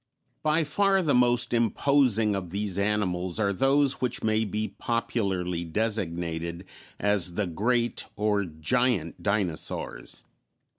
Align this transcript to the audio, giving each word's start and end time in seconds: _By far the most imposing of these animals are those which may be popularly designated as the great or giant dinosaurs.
_By 0.41 0.63
far 0.63 1.03
the 1.03 1.13
most 1.13 1.53
imposing 1.53 2.33
of 2.35 2.49
these 2.49 2.79
animals 2.79 3.39
are 3.39 3.53
those 3.53 4.01
which 4.01 4.23
may 4.23 4.45
be 4.45 4.69
popularly 4.79 5.63
designated 5.63 6.65
as 6.99 7.35
the 7.35 7.45
great 7.45 8.05
or 8.15 8.45
giant 8.45 9.21
dinosaurs. 9.21 10.23